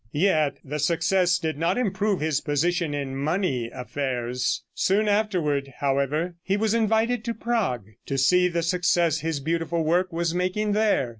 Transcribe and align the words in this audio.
Yet 0.13 0.57
the 0.63 0.79
success 0.79 1.37
did 1.37 1.59
not 1.59 1.77
improve 1.77 2.21
his 2.21 2.41
position 2.41 2.95
in 2.95 3.15
money 3.15 3.69
affairs. 3.69 4.63
Soon 4.73 5.07
afterward, 5.07 5.75
however, 5.79 6.33
he 6.41 6.57
was 6.57 6.73
invited 6.73 7.23
to 7.25 7.35
Prague, 7.35 7.85
to 8.07 8.17
see 8.17 8.47
the 8.47 8.63
success 8.63 9.19
his 9.19 9.39
beautiful 9.39 9.83
work 9.83 10.11
was 10.11 10.33
making 10.33 10.71
there. 10.71 11.09